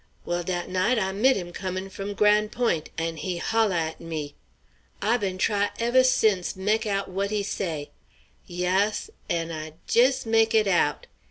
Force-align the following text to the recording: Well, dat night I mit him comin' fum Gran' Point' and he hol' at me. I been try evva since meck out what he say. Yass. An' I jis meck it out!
Well, 0.25 0.41
dat 0.41 0.67
night 0.67 0.97
I 0.97 1.11
mit 1.11 1.35
him 1.37 1.53
comin' 1.53 1.91
fum 1.91 2.15
Gran' 2.15 2.49
Point' 2.49 2.89
and 2.97 3.19
he 3.19 3.37
hol' 3.37 3.71
at 3.71 4.01
me. 4.01 4.33
I 4.99 5.17
been 5.17 5.37
try 5.37 5.69
evva 5.79 6.03
since 6.05 6.55
meck 6.55 6.87
out 6.87 7.07
what 7.07 7.29
he 7.29 7.43
say. 7.43 7.91
Yass. 8.47 9.11
An' 9.29 9.51
I 9.51 9.73
jis 9.85 10.25
meck 10.25 10.55
it 10.55 10.65
out! 10.65 11.05